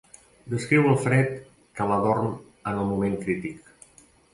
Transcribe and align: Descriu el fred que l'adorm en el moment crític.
Descriu 0.53 0.87
el 0.93 0.97
fred 1.03 1.29
que 1.77 1.89
l'adorm 1.93 2.35
en 2.41 2.77
el 2.85 2.93
moment 2.97 3.19
crític. 3.25 3.75